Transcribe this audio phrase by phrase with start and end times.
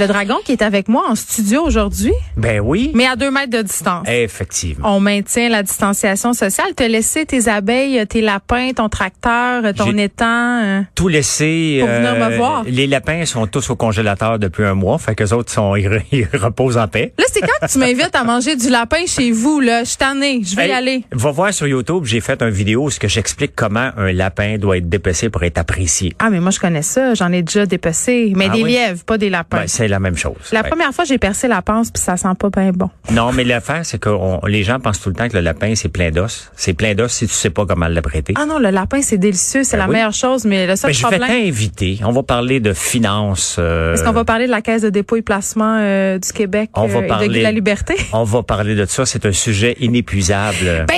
[0.00, 2.90] Le dragon qui est avec moi en studio aujourd'hui, Ben oui.
[2.94, 4.06] mais à deux mètres de distance.
[4.08, 4.96] Effectivement.
[4.96, 6.74] On maintient la distanciation sociale.
[6.74, 10.62] Te laisser tes abeilles, tes lapins, ton tracteur, ton étang.
[10.64, 11.76] euh, Tout laissé.
[11.80, 12.64] Pour venir me voir.
[12.66, 15.86] Les lapins sont tous au congélateur depuis un mois, fait que les autres sont, ils,
[15.86, 17.12] re- ils reposent en paix.
[17.18, 19.84] Là, c'est quand que tu m'invites à manger du lapin chez vous, là?
[19.84, 20.40] Je suis tannée.
[20.42, 21.04] Je vais y aller.
[21.12, 24.56] Va voir sur YouTube, j'ai fait une vidéo où ce que j'explique comment un lapin
[24.56, 26.14] doit être dépecé pour être apprécié.
[26.20, 27.12] Ah, mais moi, je connais ça.
[27.12, 28.32] J'en ai déjà dépecé.
[28.34, 28.70] Mais Ah des oui?
[28.70, 29.58] lièvres, pas des lapins.
[29.58, 30.34] Ben, la même chose.
[30.52, 30.68] la Ouais.
[30.68, 32.88] première fois, j'ai percé la panse, puis ça sent pas bien bon.
[33.10, 35.74] Non, mais l'affaire, c'est que on- les gens pensent tout le temps que le lapin,
[35.74, 36.50] c'est plein d'os.
[36.56, 38.34] C'est plein d'os si tu sais pas comment l'apprêter.
[38.36, 39.64] Ah non, le lapin, c'est délicieux.
[39.64, 39.94] C'est Ben la oui.
[39.94, 41.44] meilleure chose, mais le seul Ben, je vais problème...
[41.44, 42.00] t'inviter.
[42.04, 43.56] On va parler de finances.
[43.58, 46.70] euh, Est-ce qu'on va parler de la Caisse de dépôt et placement euh, du Québec
[46.74, 47.94] On va euh, et de parler- Guy la Liberté?
[48.12, 49.04] On va parler de ça.
[49.06, 50.86] C'est un sujet inépuisable.
[50.86, 50.94] Ben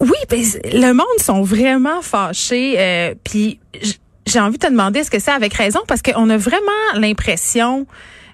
[0.00, 0.40] oui, ben,
[0.72, 2.74] le monde sont vraiment fâchés.
[2.78, 3.58] euh, Puis
[4.26, 5.80] j'ai envie de te demander est-ce que c'est avec raison?
[5.86, 6.60] Parce qu'on a vraiment
[6.94, 7.86] l'impression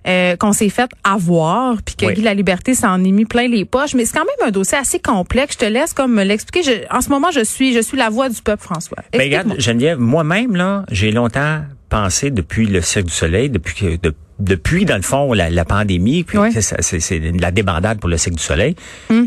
[0.08, 2.14] euh, qu'on s'est fait avoir puis que Oui.
[2.14, 3.94] Guy la Liberté s'en est mis plein les poches.
[3.94, 5.54] Mais c'est quand même un dossier assez complexe.
[5.60, 6.62] Je te laisse comme me l'expliquer.
[6.64, 8.96] Je- En ce moment, je suis je suis la voix du peuple, François.
[9.12, 9.42] Ben, Explique-moi.
[9.42, 14.14] regarde, Geneviève, moi-même, là, j'ai longtemps pensé depuis le Cirque du Soleil, depuis que, de-
[14.40, 18.42] depuis, dans le fond, la, la pandémie, puis c'est- la débandade pour le Cirque du
[18.42, 18.74] Soleil,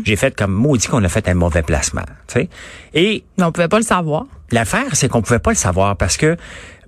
[0.04, 2.48] j'ai fait comme maudit qu'on a fait un mauvais placement, tu sais.
[2.92, 4.26] Et Mais on pouvait pas le savoir.
[4.52, 6.36] L'affaire, c'est qu'on pouvait pas le savoir parce que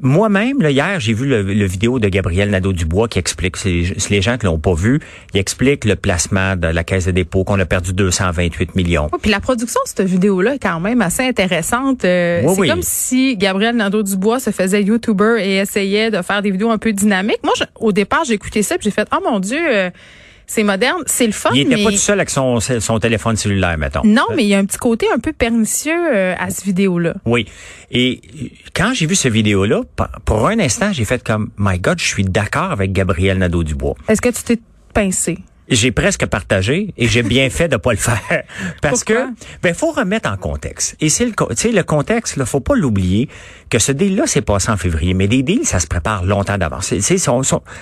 [0.01, 4.23] moi-même, là, hier, j'ai vu le, le vidéo de Gabriel Nadeau-Dubois qui explique, c'est les
[4.23, 5.01] gens qui l'ont pas vu,
[5.35, 9.09] il explique le placement de la caisse de dépôt qu'on a perdu 228 millions.
[9.13, 12.05] Oui, puis la production de cette vidéo-là est quand même assez intéressante.
[12.05, 12.69] Euh, Oui, c'est oui.
[12.69, 16.93] comme si Gabriel Nadeau-Dubois se faisait YouTuber et essayait de faire des vidéos un peu
[16.93, 17.41] dynamiques.
[17.43, 19.91] Moi, je- au départ, j'ai écouté ça puis j'ai fait, oh mon Dieu, euh,
[20.49, 21.85] c'est moderne, c'est le fun, Il était mais...
[21.85, 24.01] pas tout seul avec son, son téléphone cellulaire, mettons.
[24.03, 27.15] Non, mais il y a un petit côté un peu pernicieux euh, à cette vidéo-là.
[27.27, 27.47] Oui.
[27.91, 29.83] Et euh, quand j'ai vu ce vidéo-là,
[30.25, 33.95] pour un instant, j'ai fait comme, my God, je suis d'accord avec Gabriel Nadeau-Dubois.
[34.09, 34.59] Est-ce que tu t'es
[34.95, 35.39] pincé?
[35.71, 38.45] J'ai presque partagé et j'ai bien fait de pas le faire
[38.81, 39.27] parce Pourquoi?
[39.27, 39.31] que
[39.63, 40.97] ben faut remettre en contexte.
[41.01, 43.29] Et c'est le tu sais le contexte là, faut pas l'oublier
[43.71, 46.59] que ce deal là c'est passé en février mais des deals ça se prépare longtemps
[46.59, 46.95] d'avance.
[47.01, 47.19] C'est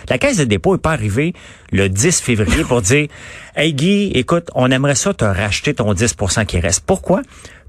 [0.08, 1.32] la caisse de dépôt est pas arrivée
[1.72, 3.08] le 10 février pour dire
[3.56, 7.22] "Hey Guy, écoute, on aimerait ça te racheter ton 10% qui reste." Pourquoi?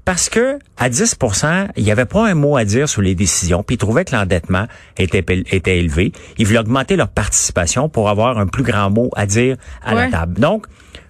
[0.04, 3.62] Parce que à 10% il n'y avait pas un mot à dire sur les décisions,
[3.62, 4.66] puis ils trouvaient que l'endettement
[4.96, 5.24] était,
[5.78, 6.12] élevé.
[6.38, 10.04] Ils voulaient augmenter leur participation pour avoir un plus grand mot à dire à Ouais.
[10.06, 10.40] la table.
[10.40, 10.66] Donc,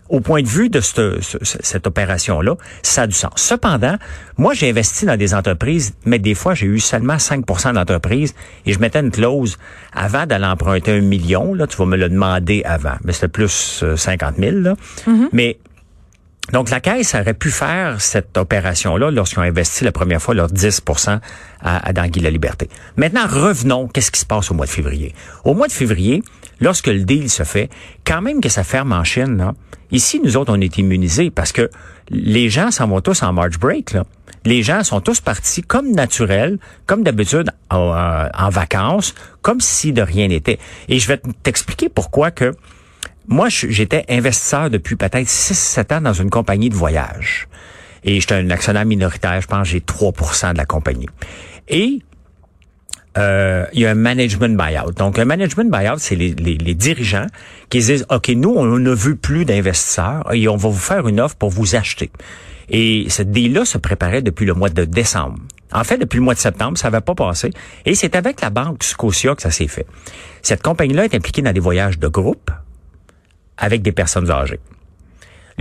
[0.08, 3.32] au point de vue de cette, ce- ce- cette opération-là, ça a du sens.
[3.36, 3.96] Cependant,
[4.36, 8.34] moi, j'ai investi dans des entreprises, mais des fois, j'ai eu seulement 5% d'entreprises
[8.66, 9.56] et je mettais une clause
[9.92, 11.54] avant d'aller emprunter un million.
[11.54, 14.56] Là, tu vas me le demander avant, mais c'était plus euh, 50 000.
[14.58, 14.74] Là.
[15.32, 15.58] Mais
[16.52, 20.48] donc, la Caisse aurait pu faire cette opération-là lorsqu'ils ont investi la première fois leur
[20.48, 20.82] 10
[21.60, 22.70] à, à dans Guy la Liberté.
[22.96, 25.14] Maintenant, revenons, qu'est-ce qui se passe au mois de février?
[25.44, 26.22] Au mois de février,
[26.60, 27.68] lorsque le deal se fait,
[28.06, 29.52] quand même que ça ferme en Chine,
[29.90, 31.70] ici, nous autres, on est immunisés parce que
[32.08, 33.96] les gens s'en vont tous en March break.
[34.46, 40.00] Les gens sont tous partis comme naturel, comme d'habitude euh, en vacances, comme si de
[40.00, 40.58] rien n'était.
[40.88, 42.54] Et je vais t'expliquer pourquoi que
[43.28, 47.46] moi, j'étais investisseur depuis peut-être 6-7 ans dans une compagnie de voyage.
[48.04, 50.12] Et j'étais un actionnaire minoritaire, je pense j'ai 3
[50.52, 51.08] de la compagnie.
[51.68, 52.00] Et
[53.18, 54.92] euh, il y a un management buyout.
[54.92, 57.26] Donc, un management buyout, c'est les dirigeants
[57.68, 61.20] qui disent, OK, nous, on ne veut plus d'investisseurs et on va vous faire une
[61.20, 62.10] offre pour vous acheter.
[62.70, 65.38] Et ce deal-là se préparait depuis le mois de décembre.
[65.72, 67.50] En fait, depuis le mois de septembre, ça n'avait pas passé.
[67.84, 69.86] Et c'est avec la banque Scotia que ça s'est fait.
[70.42, 72.50] Cette compagnie-là est impliquée dans des voyages de groupe
[73.58, 74.60] avec des personnes âgées.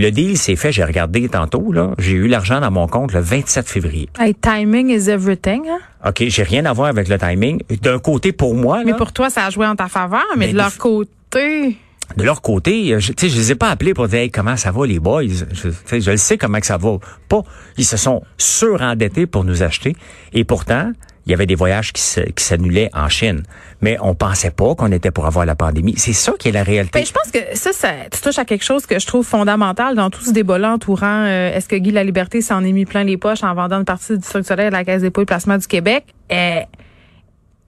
[0.00, 3.18] Le deal s'est fait, j'ai regardé tantôt, là, j'ai eu l'argent dans mon compte le
[3.20, 4.08] 27 février.
[4.18, 5.66] Hey, timing is everything.
[5.68, 5.78] Hein?
[6.08, 7.60] OK, j'ai rien à voir avec le timing.
[7.82, 10.46] D'un côté, pour moi, Mais là, pour toi, ça a joué en ta faveur, mais
[10.46, 11.76] Ben, de leur côté...
[12.16, 14.30] de leur côté, euh, je, tu sais, je les ai pas appelés pour dire Hey,
[14.30, 15.24] comment ça va les boys?
[15.26, 16.98] Je, je le sais comment que ça va.
[17.28, 17.42] Pas,
[17.76, 19.96] ils se sont surendettés pour nous acheter.
[20.32, 20.92] Et pourtant,
[21.28, 22.02] il y avait des voyages qui
[22.42, 23.42] s'annulaient en Chine.
[23.82, 25.94] Mais on pensait pas qu'on était pour avoir la pandémie.
[25.98, 27.00] C'est ça qui est la réalité.
[27.00, 29.94] Ben, je pense que ça, ça, tu touches à quelque chose que je trouve fondamental
[29.94, 33.18] dans tout ce débat-là entourant euh, est-ce que Guy Laliberté s'en est mis plein les
[33.18, 35.66] poches en vendant une partie du Cirque Soleil à la Caisse des et placement du
[35.66, 36.06] Québec?
[36.32, 36.60] Euh,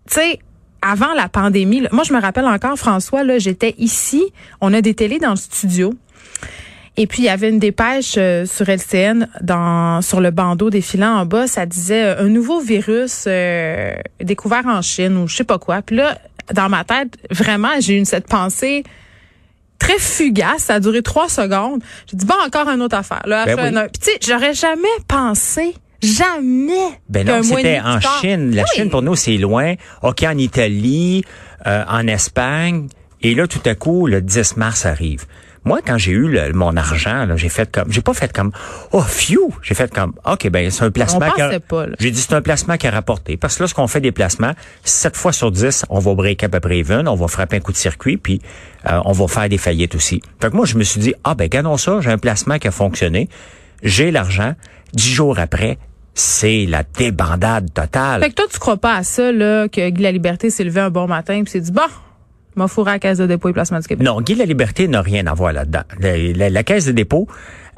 [0.08, 0.38] tu sais,
[0.80, 4.24] avant la pandémie, là, moi je me rappelle encore, François, là, j'étais ici,
[4.62, 5.92] on a des télés dans le studio.
[6.96, 11.18] Et puis, il y avait une dépêche euh, sur LCN dans sur le bandeau défilant
[11.20, 11.46] en bas.
[11.46, 15.82] Ça disait euh, un nouveau virus euh, découvert en Chine ou je sais pas quoi.
[15.82, 16.18] Puis là,
[16.52, 18.82] dans ma tête, vraiment, j'ai eu cette pensée
[19.78, 20.64] très fugace.
[20.64, 21.80] Ça a duré trois secondes.
[22.10, 23.22] J'ai dit, bon, encore une autre affaire.
[23.24, 23.82] Là, Ben H1N1.
[23.82, 23.88] oui.
[23.92, 26.90] Puis tu sais, j'aurais jamais pensé, jamais.
[27.08, 28.54] Ben non, c'était en Chine.
[28.54, 28.68] La Oui.
[28.74, 29.74] Chine, pour nous, c'est loin.
[30.02, 31.24] OK, en Italie,
[31.66, 32.88] euh, en Espagne.
[33.22, 35.24] Et là, tout à coup, le 10 mars arrive.
[35.64, 38.50] Moi, quand j'ai eu le- mon argent, j'ai fait comme, j'ai pas fait comme,
[38.92, 39.52] oh, phew!
[39.62, 41.42] J'ai fait comme, OK, ben, c'est un placement qui.
[42.00, 43.36] J'ai dit, c'est un placement qui a rapporté.
[43.36, 44.52] Parce que lorsqu'on fait des placements,
[44.84, 47.60] 7 fois sur 10, on va break à peu près even, on va frapper un
[47.60, 48.40] coup de circuit, puis
[48.90, 50.22] euh, on va faire des faillites aussi.
[50.40, 52.68] Fait que moi, je me suis dit, ah, ben, gardons ça, j'ai un placement qui
[52.68, 53.28] a fonctionné.
[53.82, 54.54] J'ai l'argent.
[54.94, 55.78] Dix jours après,
[56.14, 58.22] c'est la débandade totale.
[58.22, 60.90] Fait que toi, tu crois pas à ça, là, que La Liberté s'est levé un
[60.90, 61.82] bon matin puis s'est dit, bon,
[62.60, 64.06] m'a fourré à la Caisse de dépôt et placement du Québec.
[64.06, 65.82] Non, Guy la Liberté n'a rien à voir là-dedans.
[65.98, 67.26] La, la- la Caisse de dépôt,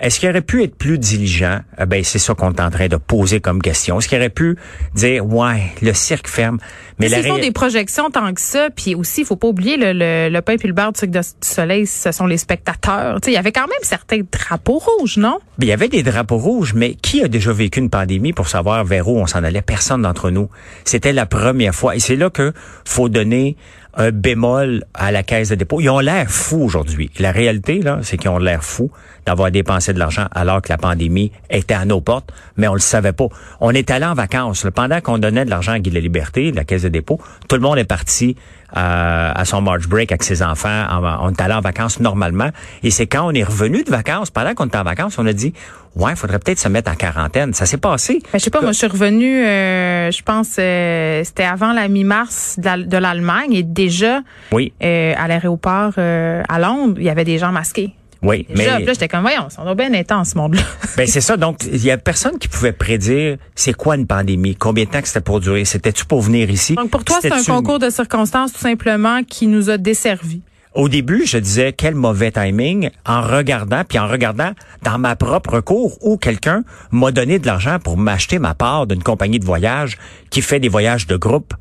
[0.01, 1.61] est-ce qu'il aurait pu être plus diligent?
[1.81, 3.99] Eh ben, c'est ça qu'on est en train de poser comme question.
[3.99, 4.57] Est-ce qu'il aurait pu
[4.95, 6.59] dire, ouais, le cirque ferme,
[6.99, 9.77] mais Mais la font des projections tant que ça, puis aussi, il faut pas oublier
[9.77, 12.37] le, le, le pain puis le beurre du Cirque de- du Soleil, ce sont les
[12.37, 13.21] spectateurs.
[13.21, 15.39] Tu sais, il y avait quand même certains drapeaux rouges, non?
[15.59, 18.49] Ben, Il y avait des drapeaux rouges, mais qui a déjà vécu une pandémie pour
[18.49, 19.63] savoir vers où on s'en allait?
[19.63, 20.49] Personne d'entre nous.
[20.85, 21.95] C'était la première fois.
[21.95, 22.53] Et c'est là que
[22.85, 23.57] faut donner
[23.95, 25.81] un bémol à la caisse de dépôt.
[25.81, 27.11] Ils ont l'air fous aujourd'hui.
[27.19, 28.91] La réalité, là, c'est qu'ils ont l'air fous
[29.27, 32.81] d'avoir dépensé de l'argent alors que la pandémie était à nos portes, mais on le
[32.81, 33.29] savait pas.
[33.61, 34.67] On est allé en vacances.
[34.75, 37.57] Pendant qu'on donnait de l'argent à Guy de la Liberté, la caisse de dépôt, tout
[37.57, 38.37] le monde est parti
[38.77, 40.85] euh, à son March break avec ses enfants.
[40.91, 42.51] En- on est allé en vacances normalement.
[42.83, 45.33] Et c'est quand on est revenu de vacances, pendant qu'on était en vacances, on a
[45.33, 45.53] dit,
[45.97, 47.53] ouais, il faudrait peut-être se mettre en quarantaine.
[47.55, 48.21] Ça s'est passé.
[48.33, 51.89] Ben, je sais pas, moi, je suis revenue, euh, je pense, euh, c'était avant la
[51.89, 54.21] mi-mars de l'Allemagne et déjà,
[54.53, 57.95] Oui, euh, à l'aéroport euh, à Londres, il y avait des gens masqués.
[58.23, 58.47] Oui.
[58.49, 60.63] Déjà, mais là, j'étais comme, voyons, on doit bien en ce monde-là.
[60.97, 61.37] ben c'est ça.
[61.37, 65.01] Donc, il y a personne qui pouvait prédire c'est quoi une pandémie, combien de temps
[65.01, 65.65] que c'était pour durer.
[65.65, 66.75] C'était-tu pour venir ici?
[66.77, 70.43] Donc, pour toi, c'est un concours de circonstances, tout simplement, qui nous a desservis.
[70.75, 74.53] Au début, je disais quel mauvais timing en regardant, puis en regardant
[74.83, 79.03] dans ma propre cour où quelqu'un m'a donné de l'argent pour m'acheter ma part d'une
[79.03, 79.99] compagnie de voyage
[80.31, 81.53] qui fait des voyages de groupe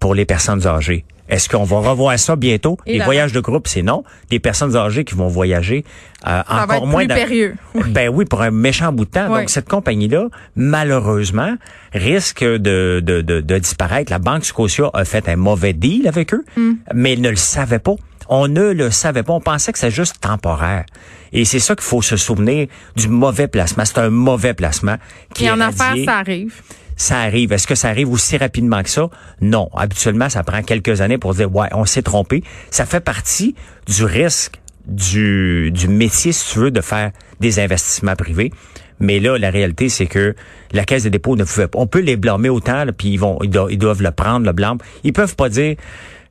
[0.00, 1.04] pour les personnes âgées.
[1.28, 2.78] Est-ce qu'on va revoir ça bientôt?
[2.86, 4.04] Et les voyages de groupe, c'est non.
[4.30, 5.84] Des personnes âgées qui vont voyager
[6.26, 7.54] euh, Ça encore va être moins plus périlleux.
[7.88, 9.26] Ben oui, pour un méchant bout de temps.
[9.30, 9.40] Oui.
[9.40, 11.56] Donc, cette compagnie-là, malheureusement,
[11.92, 14.12] risque de, de, de, de disparaître.
[14.12, 16.74] La Banque Scotia a fait un mauvais deal avec eux, Hmm.
[16.94, 17.94] mais ils ne le savaient pas.
[18.28, 19.32] On ne le savait pas.
[19.32, 20.84] On pensait que c'était juste temporaire.
[21.32, 23.84] Et c'est ça qu'il faut se souvenir du mauvais placement.
[23.84, 24.96] C'est un mauvais placement.
[25.34, 26.54] Qui Et est en affaires, ça arrive.
[26.96, 27.52] Ça arrive?
[27.52, 29.08] Est-ce que ça arrive aussi rapidement que ça?
[29.40, 29.68] Non.
[29.76, 32.42] Habituellement, ça prend quelques années pour dire, ouais, on s'est trompé.
[32.70, 33.54] Ça fait partie
[33.86, 37.10] du risque du, du métier, si tu veux, de faire
[37.40, 38.50] des investissements privés.
[38.98, 40.34] Mais là, la réalité, c'est que
[40.72, 41.78] la Caisse des dépôts ne pouvait pas.
[41.78, 44.78] On peut les blâmer autant, là, puis ils vont, ils doivent, le prendre, le blâme.
[45.04, 45.76] Ils peuvent pas dire,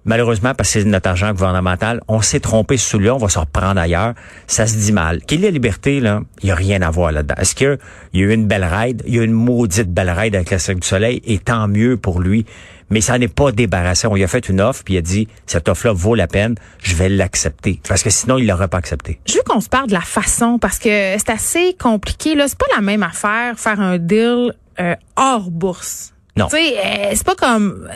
[0.05, 3.39] malheureusement, parce que c'est notre argent gouvernemental, on s'est trompé sur celui-là, on va se
[3.39, 4.13] reprendre ailleurs.
[4.47, 5.21] Ça se dit mal.
[5.21, 7.35] Qu'il y ait la liberté, là, il y a rien à voir là-dedans.
[7.37, 7.77] Est-ce qu'il
[8.13, 9.03] y a eu une belle ride?
[9.05, 11.67] Il y a eu une maudite belle ride avec la Cirque du Soleil, et tant
[11.67, 12.45] mieux pour lui.
[12.91, 14.05] Mais ça n'est pas débarrassé.
[14.05, 16.55] On lui a fait une offre, puis il a dit, cette offre-là vaut la peine,
[16.83, 17.81] je vais l'accepter.
[17.87, 19.19] Parce que sinon, il l'aurait pas accepté.
[19.25, 22.35] Je veux qu'on se parle de la façon parce que c'est assez compliqué.
[22.35, 26.13] Là, c'est pas la même affaire faire un deal euh, hors bourse.
[26.37, 26.47] Non.
[26.47, 27.89] Tu sais, euh, c'est pas comme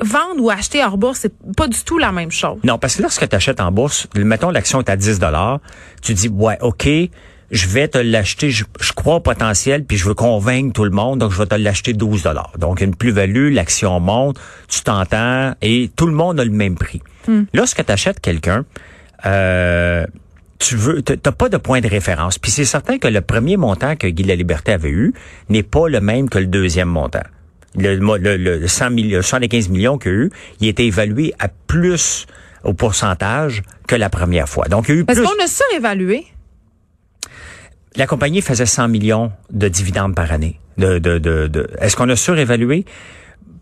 [0.00, 2.58] vendre ou acheter hors bourse, c'est pas du tout la même chose.
[2.64, 5.60] Non, parce que lorsque tu achètes en bourse, mettons l'action est à 10 dollars,
[6.02, 6.88] tu dis ouais, OK,
[7.50, 10.90] je vais te l'acheter, je, je crois au potentiel puis je veux convaincre tout le
[10.90, 12.52] monde, donc je vais te l'acheter 12 dollars.
[12.58, 17.02] Donc une plus-value, l'action monte, tu t'entends et tout le monde a le même prix.
[17.54, 18.66] Lorsque tu achètes quelqu'un
[19.26, 20.06] euh,
[20.58, 22.38] tu veux, t'as pas de point de référence.
[22.38, 25.12] Puis c'est certain que le premier montant que Guy Laliberté avait eu
[25.48, 27.24] n'est pas le même que le deuxième montant.
[27.76, 32.26] Le, le, le 100 millions, 75 millions qu'il a eu, il était évalué à plus
[32.62, 34.66] au pourcentage que la première fois.
[34.68, 35.22] Donc, il y a eu plus.
[35.22, 36.26] qu'on a surévalué?
[37.96, 40.58] La compagnie faisait 100 millions de dividendes par année.
[40.78, 42.84] De, de, de, de- Est-ce qu'on a surévalué?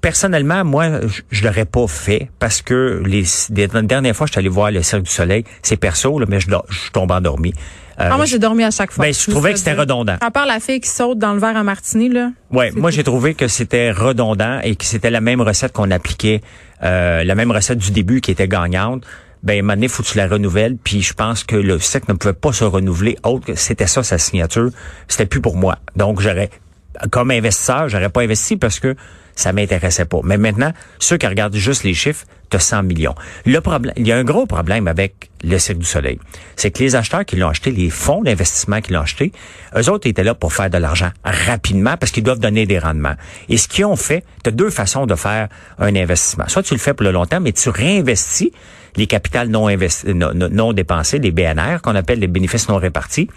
[0.00, 4.38] Personnellement, moi, je, je l'aurais pas fait parce que les, les dernières fois, je suis
[4.38, 5.44] allé voir le Cirque du Soleil.
[5.62, 7.52] C'est perso, là, mais je, je tombe endormi.
[8.00, 9.04] Euh, Ah, moi, j'ai dormi à chaque fois.
[9.04, 10.16] Ben, je trouvais que c'était redondant.
[10.20, 12.30] À part la fille qui saute dans le verre à martini, là.
[12.50, 16.40] Ouais, moi j'ai trouvé que c'était redondant et que c'était la même recette qu'on appliquait,
[16.82, 19.04] euh, la même recette du début qui était gagnante.
[19.42, 20.76] Ben, donné, faut que tu la renouvelles.
[20.76, 24.02] Puis je pense que le sec ne pouvait pas se renouveler autre que c'était ça
[24.02, 24.70] sa signature.
[25.08, 25.78] C'était plus pour moi.
[25.96, 26.50] Donc j'aurais,
[27.10, 28.94] comme investisseur, j'aurais pas investi parce que
[29.34, 30.20] ça m'intéressait pas.
[30.24, 33.14] Mais maintenant, ceux qui regardent juste les chiffres, tu 100 millions.
[33.46, 36.18] Le problème, il y a un gros problème avec le Cirque du Soleil.
[36.56, 39.32] C'est que les acheteurs qui l'ont acheté, les fonds d'investissement qui l'ont acheté,
[39.74, 43.14] eux autres étaient là pour faire de l'argent rapidement parce qu'ils doivent donner des rendements.
[43.48, 45.48] Et ce qu'ils ont fait, tu as deux façons de faire
[45.78, 46.44] un investissement.
[46.48, 48.52] Soit tu le fais pour le long terme, mais tu réinvestis
[48.96, 53.28] les capitales non, investi- non, les BNR, qu'on appelle les bénéfices non répartis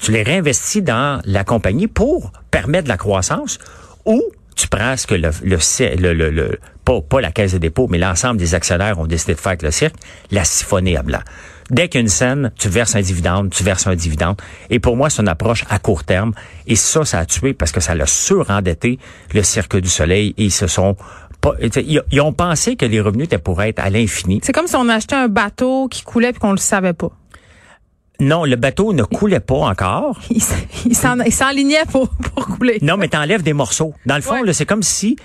[0.00, 3.58] tu les réinvestis dans la compagnie pour permettre la croissance
[4.04, 4.22] ou
[4.58, 7.98] tu prends ce que le, le, le, le- pas, pas la caisse de dépôt, mais
[7.98, 9.94] l'ensemble des actionnaires ont décidé de faire avec le cirque,
[10.30, 11.20] la siphonner à blanc.
[11.70, 14.36] Dès qu'il y a une scène, tu verses un dividende, tu verses un dividende.
[14.70, 16.32] Et pour moi, c'est une approche à court terme.
[16.66, 18.98] Et ça, ça a tué parce que ça l'a surendetté
[19.34, 20.96] le Cirque du Soleil et ils se sont
[22.10, 24.40] ils ont pensé que les revenus étaient pour être à l'infini.
[24.42, 27.10] C'est comme si on achetait un bateau qui coulait puis qu'on le savait pas.
[28.20, 30.18] Non, le bateau ne coulait pas encore.
[30.30, 30.42] Il
[30.86, 32.78] il s'en- il s'enlignait pour, pour couler.
[32.82, 33.94] Non, mais t'enlèves des morceaux.
[34.06, 34.52] Dans le fond, Ouais.
[34.52, 35.16] c'est comme si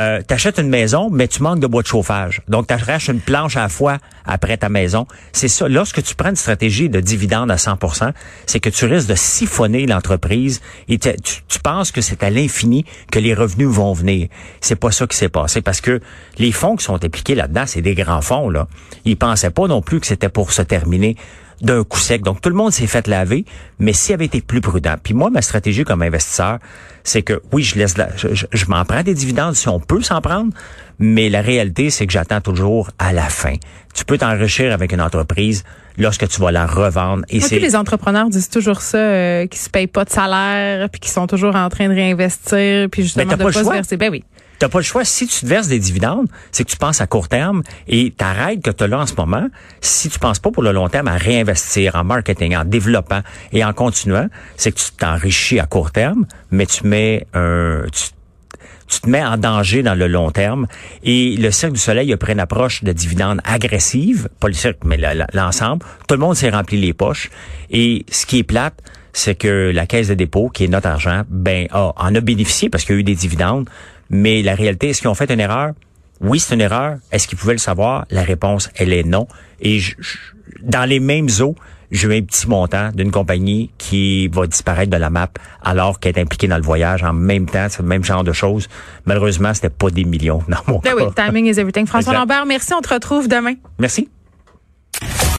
[0.00, 2.42] euh, t'achètes une maison, mais tu manques de bois de chauffage.
[2.48, 5.06] Donc, t'arraches une planche à la fois après ta maison.
[5.32, 5.68] C'est ça.
[5.68, 8.10] Lorsque tu prends une stratégie de dividende à 100%
[8.46, 11.10] c'est que tu risques de siphonner l'entreprise et tu,
[11.48, 14.28] tu penses que c'est à l'infini que les revenus vont venir.
[14.60, 16.00] C'est pas ça qui s'est passé parce que
[16.38, 18.66] les fonds qui sont impliqués là-dedans, c'est des grands fonds, là.
[19.04, 21.16] Ils pensaient pas non plus que c'était pour se terminer
[21.60, 22.22] d'un coup sec.
[22.22, 23.44] Donc, tout le monde s'est fait laver,
[23.78, 24.94] mais s'il avait été plus prudent.
[25.02, 26.58] Puis moi, ma stratégie comme investisseur,
[27.02, 29.80] c'est que oui, je laisse la, je, je- je m'en prends des dividendes si on
[29.80, 30.52] peut s'en prendre,
[30.98, 33.54] mais la réalité, c'est que j'attends toujours à la fin.
[33.94, 35.64] Tu peux t'enrichir avec une entreprise
[35.98, 37.24] lorsque tu vas la revendre.
[37.28, 41.00] Et c'est les entrepreneurs disent toujours ça, euh, qui se payent pas de salaire, puis
[41.00, 43.96] qui sont toujours en train de réinvestir, puis justement t'as de pas pas, se verser.
[43.96, 44.24] Ben oui.
[44.64, 45.04] T'as pas le choix.
[45.04, 48.32] Si tu te verses des dividendes, c'est que tu penses à court terme et ta
[48.32, 49.46] règle que tu as là en ce moment,
[49.82, 53.20] si tu penses pas pour le long terme à réinvestir en marketing, en développant
[53.52, 59.00] et en continuant, c'est que tu t'enrichis à court terme, mais tu mets un, tu,
[59.02, 60.66] te mets en danger dans le long terme.
[61.02, 64.78] Et le Cirque du Soleil a pris une approche de dividendes agressive, pas le cirque,
[64.86, 64.98] mais
[65.34, 65.84] l'ensemble.
[66.08, 67.28] Tout le monde s'est rempli les poches.
[67.68, 68.80] Et ce qui est plate,
[69.14, 72.68] c'est que la caisse de dépôt, qui est notre argent, ben, a- en a bénéficié
[72.68, 73.68] parce qu'il y a eu des dividendes.
[74.10, 75.72] Mais la réalité, est-ce qu'ils ont fait une erreur?
[76.20, 76.96] Oui, c'est une erreur.
[77.10, 78.04] Est-ce qu'ils pouvaient le savoir?
[78.10, 79.26] La réponse, elle est non.
[79.60, 80.18] Et je- je-
[80.62, 81.54] dans les mêmes eaux,
[81.90, 85.28] j'ai eu un petit montant d'une compagnie qui va disparaître de la map
[85.62, 87.66] alors qu'elle est impliquée dans le voyage en même temps.
[87.70, 88.68] C'est le même genre de choses.
[89.06, 90.96] Malheureusement, c'était pas des millions dans mon Ben cas.
[90.96, 91.86] oui, timing is everything.
[91.86, 92.18] François Exact.
[92.20, 92.72] Lambert, merci.
[92.74, 93.54] On te retrouve demain.
[93.78, 94.08] Merci.